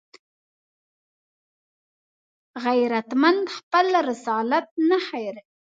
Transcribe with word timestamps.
غیرتمند 2.65 3.45
خپل 3.57 3.87
رسالت 4.09 4.65
نه 4.89 4.97
هېروي 5.07 5.43